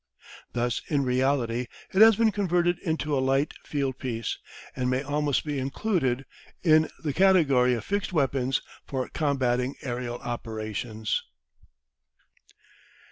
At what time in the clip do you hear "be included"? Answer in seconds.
5.45-6.25